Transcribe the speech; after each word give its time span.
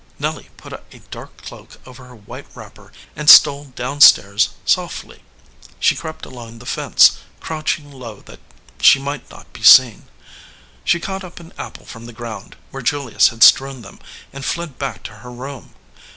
Nelly 0.17 0.49
put 0.57 0.73
a 0.73 0.81
dark 1.11 1.43
cloak 1.43 1.77
over 1.85 2.05
her 2.07 2.15
white 2.15 2.47
wrapper 2.55 2.91
and 3.15 3.29
stole 3.29 3.65
down 3.65 4.01
stairs 4.01 4.49
softly. 4.65 5.21
She 5.79 5.95
crept 5.95 6.25
along 6.25 6.57
the 6.57 6.65
fence, 6.65 7.19
crouching 7.39 7.91
low 7.91 8.21
that 8.21 8.39
she 8.81 8.97
might 8.97 9.29
not 9.29 9.53
be 9.53 9.61
seen. 9.61 10.07
She 10.83 10.99
caught 10.99 11.23
up 11.23 11.39
an 11.39 11.53
apple 11.55 11.85
from 11.85 12.07
the 12.07 12.13
ground, 12.17 12.55
where 12.71 12.81
Julius 12.81 13.27
had 13.27 13.43
strewn 13.43 13.83
them, 13.83 13.99
and 14.33 14.43
fled 14.43 14.79
back 14.79 15.03
to 15.03 15.17
her 15.17 15.29
room. 15.29 15.75